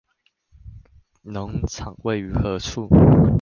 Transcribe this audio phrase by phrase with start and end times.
[1.25, 2.89] 農場位於何處？